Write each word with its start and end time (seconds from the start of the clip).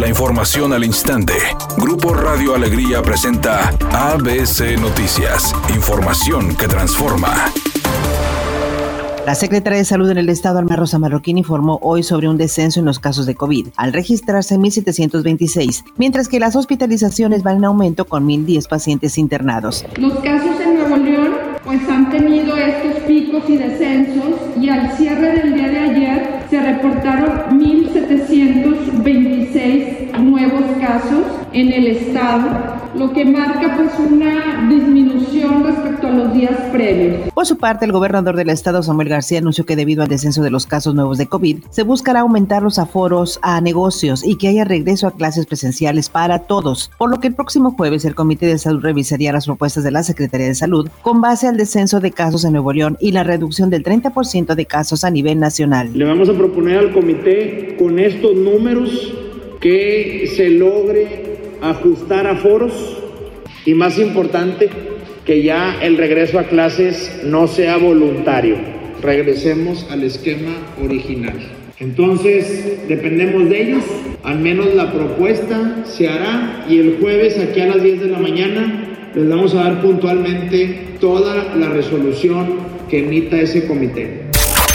La 0.00 0.08
información 0.08 0.72
al 0.72 0.82
instante. 0.82 1.34
Grupo 1.76 2.14
Radio 2.14 2.54
Alegría 2.54 3.02
presenta 3.02 3.68
ABC 3.92 4.80
Noticias. 4.80 5.54
Información 5.74 6.56
que 6.56 6.66
transforma. 6.68 7.52
La 9.26 9.34
secretaria 9.34 9.78
de 9.78 9.84
Salud 9.84 10.08
en 10.08 10.16
el 10.16 10.30
Estado, 10.30 10.58
Alma 10.58 10.74
Rosa 10.76 10.98
Marroquín, 10.98 11.36
informó 11.36 11.78
hoy 11.82 12.02
sobre 12.02 12.30
un 12.30 12.38
descenso 12.38 12.80
en 12.80 12.86
los 12.86 12.98
casos 12.98 13.26
de 13.26 13.34
COVID, 13.34 13.68
al 13.76 13.92
registrarse 13.92 14.56
1.726, 14.56 15.84
mientras 15.98 16.28
que 16.28 16.40
las 16.40 16.56
hospitalizaciones 16.56 17.42
van 17.42 17.58
en 17.58 17.66
aumento 17.66 18.06
con 18.06 18.26
1.010 18.26 18.68
pacientes 18.68 19.18
internados. 19.18 19.84
Los 19.98 20.14
casos 20.20 20.58
en 20.62 20.76
Nuevo 20.76 20.96
León 20.96 21.50
pues 21.62 21.86
han 21.90 22.10
tenido 22.10 22.56
estos 22.56 23.02
picos 23.02 23.42
y 23.48 23.58
descensos 23.58 24.34
y 24.58 24.70
al 24.70 24.96
cierre 24.96 25.34
del 25.34 25.54
día 25.54 25.68
de 25.68 25.78
ayer 25.78 26.46
se 26.48 26.60
reportaron 26.60 27.58
en 31.52 31.72
el 31.72 31.86
estado, 31.88 32.48
lo 32.94 33.12
que 33.12 33.24
marca 33.24 33.76
pues 33.76 33.92
una 33.98 34.68
disminución 34.68 35.64
respecto 35.64 36.06
a 36.06 36.10
los 36.10 36.32
días 36.32 36.56
previos. 36.72 37.30
Por 37.32 37.46
su 37.46 37.56
parte, 37.56 37.84
el 37.84 37.92
gobernador 37.92 38.36
del 38.36 38.50
estado, 38.50 38.82
Samuel 38.82 39.08
García, 39.08 39.38
anunció 39.38 39.66
que 39.66 39.76
debido 39.76 40.02
al 40.02 40.08
descenso 40.08 40.42
de 40.42 40.50
los 40.50 40.66
casos 40.66 40.94
nuevos 40.94 41.18
de 41.18 41.26
COVID, 41.26 41.64
se 41.70 41.82
buscará 41.82 42.20
aumentar 42.20 42.62
los 42.62 42.78
aforos 42.78 43.38
a 43.42 43.60
negocios 43.60 44.24
y 44.24 44.36
que 44.36 44.48
haya 44.48 44.64
regreso 44.64 45.06
a 45.06 45.12
clases 45.12 45.46
presenciales 45.46 46.08
para 46.08 46.40
todos, 46.40 46.90
por 46.98 47.10
lo 47.10 47.20
que 47.20 47.28
el 47.28 47.34
próximo 47.34 47.72
jueves 47.72 48.04
el 48.04 48.14
Comité 48.14 48.46
de 48.46 48.58
Salud 48.58 48.82
revisaría 48.82 49.32
las 49.32 49.46
propuestas 49.46 49.84
de 49.84 49.90
la 49.90 50.02
Secretaría 50.02 50.46
de 50.46 50.54
Salud 50.54 50.88
con 51.02 51.20
base 51.20 51.48
al 51.48 51.56
descenso 51.56 52.00
de 52.00 52.12
casos 52.12 52.44
en 52.44 52.52
Nuevo 52.52 52.72
León 52.72 52.96
y 53.00 53.12
la 53.12 53.24
reducción 53.24 53.70
del 53.70 53.82
30% 53.82 54.54
de 54.54 54.66
casos 54.66 55.04
a 55.04 55.10
nivel 55.10 55.40
nacional. 55.40 55.90
Le 55.94 56.04
vamos 56.04 56.28
a 56.28 56.34
proponer 56.34 56.78
al 56.78 56.92
comité 56.92 57.76
con 57.78 57.98
estos 57.98 58.36
números 58.36 59.14
que 59.60 60.30
se 60.36 60.50
logre 60.50 61.29
ajustar 61.62 62.26
aforos 62.26 62.72
y 63.64 63.74
más 63.74 63.98
importante, 63.98 64.68
que 65.24 65.42
ya 65.42 65.78
el 65.82 65.96
regreso 65.96 66.38
a 66.38 66.44
clases 66.44 67.20
no 67.24 67.46
sea 67.46 67.76
voluntario. 67.76 68.56
Regresemos 69.02 69.86
al 69.90 70.04
esquema 70.04 70.52
original. 70.82 71.34
Entonces, 71.78 72.88
dependemos 72.88 73.48
de 73.48 73.62
ellos, 73.62 73.84
al 74.22 74.38
menos 74.38 74.74
la 74.74 74.92
propuesta 74.92 75.84
se 75.86 76.08
hará 76.08 76.66
y 76.68 76.78
el 76.78 76.98
jueves 77.00 77.38
aquí 77.38 77.60
a 77.60 77.66
las 77.66 77.82
10 77.82 78.00
de 78.00 78.08
la 78.08 78.18
mañana 78.18 78.86
les 79.14 79.28
vamos 79.28 79.54
a 79.54 79.64
dar 79.64 79.80
puntualmente 79.80 80.96
toda 81.00 81.54
la 81.56 81.70
resolución 81.70 82.70
que 82.90 82.98
emita 82.98 83.40
ese 83.40 83.66
comité 83.66 84.29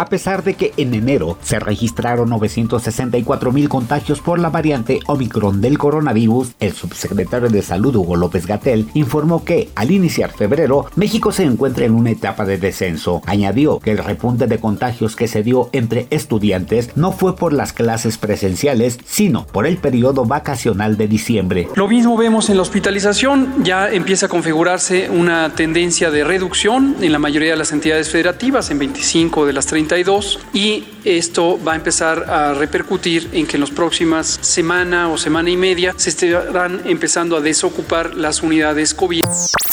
a 0.00 0.06
pesar 0.06 0.42
de 0.42 0.54
que 0.54 0.72
en 0.78 0.94
enero 0.94 1.36
se 1.42 1.58
registraron 1.58 2.30
964 2.30 3.52
mil 3.52 3.68
contagios 3.68 4.22
por 4.22 4.38
la 4.38 4.48
variante 4.48 5.00
Omicron 5.06 5.60
del 5.60 5.76
coronavirus, 5.76 6.52
el 6.58 6.72
subsecretario 6.72 7.50
de 7.50 7.60
Salud 7.60 7.94
Hugo 7.94 8.16
López 8.16 8.46
Gatel 8.46 8.88
informó 8.94 9.44
que 9.44 9.68
al 9.74 9.90
iniciar 9.90 10.32
febrero 10.32 10.86
México 10.96 11.32
se 11.32 11.42
encuentra 11.42 11.84
en 11.84 11.92
una 11.92 12.12
etapa 12.12 12.46
de 12.46 12.56
descenso. 12.56 13.20
Añadió 13.26 13.78
que 13.78 13.90
el 13.90 13.98
repunte 13.98 14.46
de 14.46 14.58
contagios 14.58 15.16
que 15.16 15.28
se 15.28 15.42
dio 15.42 15.68
entre 15.72 16.06
estudiantes 16.08 16.96
no 16.96 17.12
fue 17.12 17.36
por 17.36 17.52
las 17.52 17.74
clases 17.74 18.16
presenciales, 18.16 18.98
sino 19.04 19.46
por 19.48 19.66
el 19.66 19.76
periodo 19.76 20.24
vacacional 20.24 20.96
de 20.96 21.08
diciembre. 21.08 21.68
Lo 21.74 21.88
mismo 21.88 22.16
vemos 22.16 22.48
en 22.48 22.56
la 22.56 22.62
hospitalización, 22.62 23.64
ya 23.64 23.90
empieza 23.90 24.26
a 24.26 24.28
configurarse 24.30 25.10
una 25.10 25.50
tendencia 25.54 26.10
de 26.10 26.24
reducción 26.24 26.96
en 27.02 27.12
la 27.12 27.18
mayoría 27.18 27.50
de 27.50 27.58
las 27.58 27.72
entidades 27.72 28.08
federativas, 28.08 28.70
en 28.70 28.78
25 28.78 29.44
de 29.44 29.52
las 29.52 29.66
30 29.66 29.89
y 30.52 30.84
esto 31.04 31.58
va 31.66 31.72
a 31.72 31.76
empezar 31.76 32.30
a 32.30 32.54
repercutir 32.54 33.28
en 33.32 33.44
que 33.44 33.56
en 33.56 33.62
las 33.62 33.70
próximas 33.70 34.38
semana 34.40 35.08
o 35.08 35.18
semana 35.18 35.50
y 35.50 35.56
media 35.56 35.94
se 35.96 36.10
estarán 36.10 36.82
empezando 36.84 37.36
a 37.36 37.40
desocupar 37.40 38.14
las 38.14 38.40
unidades 38.42 38.94
COVID. 38.94 39.24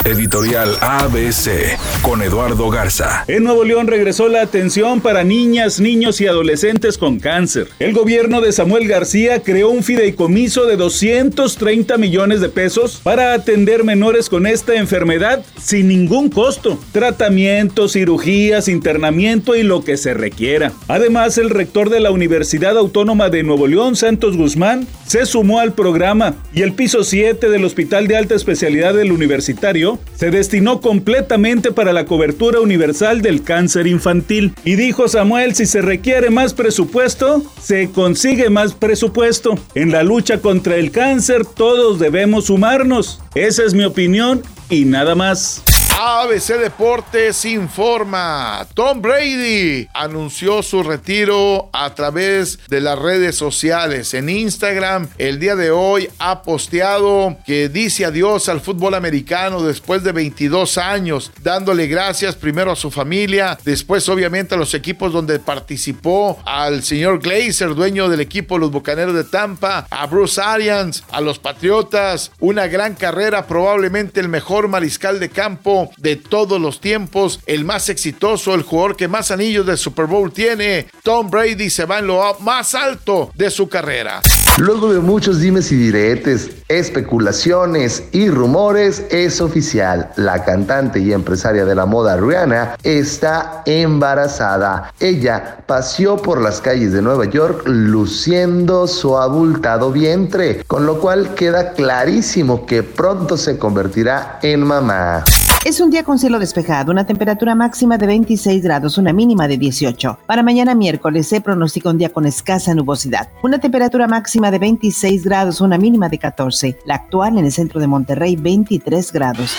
Editorial 0.08 0.77
ABC 0.80 1.77
con 2.02 2.22
Eduardo 2.22 2.70
Garza. 2.70 3.26
En 3.27 3.43
Nuevo 3.43 3.65
León 3.65 3.87
regresó 3.87 4.30
la 4.30 4.42
atención 4.42 5.02
para 5.02 5.26
niñas, 5.26 5.81
niños 5.81 6.21
y 6.21 6.27
adolescentes 6.27 6.98
con 6.98 7.20
cáncer. 7.20 7.67
El 7.80 7.92
gobierno 7.92 8.39
de 8.39 8.54
Samuel 8.54 8.87
García 8.87 9.43
creó 9.43 9.70
un 9.70 9.83
fideicomiso 9.83 10.65
de 10.65 10.77
230 10.77 11.98
millones 11.98 12.39
de 12.39 12.48
pesos 12.48 13.02
para 13.04 13.33
atender 13.33 13.83
menores 13.83 14.30
con 14.30 14.48
esta 14.48 14.76
enfermedad 14.76 15.43
sin 15.61 15.89
ningún 15.89 16.30
costo. 16.30 16.80
Tratamiento, 16.93 17.89
cirugías, 17.89 18.70
internamiento 18.70 19.58
y 19.58 19.64
lo 19.64 19.83
que 19.83 19.98
se 19.98 20.14
requiera. 20.14 20.71
Además, 20.87 21.37
el 21.37 21.49
rector 21.49 21.89
de 21.89 21.99
la 21.99 22.11
Universidad 22.11 22.77
Autónoma 22.77 23.30
de 23.30 23.43
Nuevo 23.43 23.67
León, 23.67 23.98
Santos 23.98 24.37
Guzmán, 24.37 24.87
se 25.05 25.26
sumó 25.26 25.60
al 25.60 25.73
programa 25.73 26.36
y 26.54 26.61
el 26.61 26.71
piso 26.71 27.04
7 27.04 27.49
del 27.49 27.65
Hospital 27.65 28.08
de 28.08 28.15
Alta 28.15 28.36
Especialidad 28.36 28.93
del 28.93 29.11
Universitario 29.11 29.96
se 30.15 30.31
destinó 30.31 30.81
completamente 30.81 31.71
para 31.71 31.93
la 31.93 32.05
cobertura 32.05 32.59
universal 32.59 33.21
del 33.21 33.43
cáncer 33.43 33.87
infantil. 33.87 34.53
Y 34.63 34.75
dijo 34.75 35.08
Samuel, 35.08 35.55
si 35.55 35.65
se 35.65 35.81
requiere 35.81 36.30
más 36.30 36.53
presupuesto, 36.53 37.43
se 37.61 37.89
consigue 37.91 38.49
más 38.49 38.73
presupuesto. 38.73 39.57
En 39.75 39.91
la 39.91 40.03
lucha 40.03 40.39
contra 40.39 40.75
el 40.75 40.91
cáncer 40.91 41.45
todos 41.45 41.99
debemos 41.99 42.45
sumarnos. 42.45 43.19
Esa 43.36 43.63
es 43.63 43.73
mi 43.73 43.83
opinión 43.83 44.41
y 44.69 44.86
nada 44.86 45.15
más. 45.15 45.63
ABC 45.99 46.59
Deportes 46.59 47.43
informa. 47.45 48.67
Tom 48.75 49.02
Brady 49.02 49.87
anunció 49.95 50.61
su 50.61 50.83
retiro 50.83 51.71
a 51.73 51.95
través 51.95 52.59
de 52.67 52.81
las 52.81 52.99
redes 52.99 53.35
sociales. 53.35 54.13
En 54.13 54.30
Instagram, 54.30 55.07
el 55.17 55.39
día 55.39 55.55
de 55.55 55.71
hoy 55.71 56.07
ha 56.19 56.43
posteado 56.43 57.37
que 57.47 57.67
dice 57.67 58.05
adiós 58.05 58.47
al 58.47 58.61
fútbol 58.61 58.93
americano 58.93 59.63
después 59.63 60.03
de 60.03 60.11
22 60.11 60.77
años, 60.77 61.31
dándole 61.41 61.87
gracias 61.87 62.36
primero 62.36 62.73
a 62.73 62.75
su 62.75 62.91
familia, 62.91 63.57
después 63.65 64.07
obviamente 64.07 64.53
a 64.53 64.59
los 64.59 64.75
equipos 64.75 65.11
donde 65.11 65.39
participó, 65.39 66.37
al 66.45 66.83
señor 66.83 67.17
Glazer, 67.17 67.73
dueño 67.73 68.07
del 68.07 68.21
equipo 68.21 68.59
Los 68.59 68.69
Bucaneros 68.69 69.15
de 69.15 69.23
Tampa, 69.23 69.87
a 69.89 70.05
Bruce 70.05 70.39
Arians, 70.39 71.03
a 71.09 71.21
los 71.21 71.39
Patriotas, 71.39 72.31
una 72.39 72.67
gran 72.67 72.93
carrera, 72.93 73.47
probablemente 73.47 74.19
el 74.19 74.30
mejor 74.30 74.67
mariscal 74.67 75.19
de 75.19 75.30
campo 75.30 75.86
de 75.98 76.15
todos 76.15 76.59
los 76.59 76.81
tiempos, 76.81 77.39
el 77.45 77.65
más 77.65 77.89
exitoso, 77.89 78.53
el 78.53 78.64
jugador 78.64 78.95
que 78.95 79.08
más 79.08 79.31
anillos 79.31 79.65
de 79.65 79.77
Super 79.77 80.05
Bowl 80.05 80.31
tiene. 80.31 80.87
Tom 81.03 81.30
Brady 81.30 81.70
se 81.70 81.86
va 81.86 81.99
en 81.99 82.08
lo 82.08 82.36
más 82.39 82.75
alto 82.75 83.31
de 83.36 83.49
su 83.49 83.70
carrera. 83.70 84.21
Luego 84.58 84.92
de 84.92 84.99
muchos 84.99 85.39
dimes 85.39 85.71
y 85.71 85.75
diretes, 85.75 86.49
especulaciones 86.67 88.05
y 88.11 88.27
rumores, 88.27 89.05
es 89.11 89.39
oficial. 89.39 90.09
La 90.15 90.43
cantante 90.43 90.99
y 90.99 91.14
empresaria 91.14 91.64
de 91.64 91.75
la 91.75 91.86
moda 91.86 92.17
Rihanna 92.17 92.75
está 92.81 93.61
embarazada. 93.67 94.92
Ella 94.99 95.59
paseó 95.67 96.17
por 96.17 96.42
las 96.42 96.59
calles 96.59 96.92
de 96.92 97.04
Nueva 97.04 97.25
York 97.25 97.61
luciendo 97.65 98.87
su 98.87 99.15
abultado 99.15 99.92
vientre, 99.92 100.64
con 100.65 100.87
lo 100.87 100.99
cual 100.99 101.36
queda 101.36 101.73
clarísimo 101.73 102.65
que 102.65 102.81
pronto 102.81 103.37
se 103.37 103.59
convertirá 103.59 104.39
en 104.42 104.64
mamá. 104.64 105.23
Es 105.67 105.82
un 105.82 105.89
día 105.89 106.05
con 106.05 106.17
cielo 106.17 106.39
despejado, 106.39 106.94
una 106.94 107.05
temperatura 107.05 107.54
máxima 107.54 107.98
de 107.98 108.08
26 108.08 108.64
grados, 108.64 108.98
una 108.98 109.11
mínima 109.11 109.50
de 109.50 109.58
18. 109.58 110.20
Para 110.26 110.42
mañana 110.42 110.73
miércoles 110.76 111.28
se 111.28 111.42
pronostica 111.42 111.89
un 111.89 111.98
día 111.98 112.08
con 112.08 112.26
escasa 112.26 112.73
nubosidad, 112.73 113.28
una 113.44 113.60
temperatura 113.60 114.08
máxima 114.08 114.50
de 114.50 114.60
26 114.60 115.26
grados, 115.26 115.60
una 115.60 115.78
mínima 115.78 116.08
de 116.08 116.20
14. 116.20 116.80
La 116.86 116.95
actual 116.95 117.38
en 117.38 117.44
el 117.44 117.52
centro 117.52 117.82
de 117.82 117.88
Monterrey, 117.88 118.38
23 118.38 119.11
grados. 119.11 119.52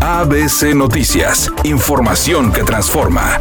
ABC 0.00 0.74
Noticias, 0.74 1.52
información 1.62 2.52
que 2.52 2.64
transforma. 2.64 3.38